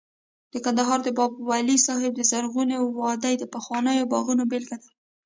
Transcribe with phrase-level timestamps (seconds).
[0.51, 4.89] د کندهار د بابا ولی صاحب د زرغونې وادۍ د پخوانیو باغونو بېلګه ده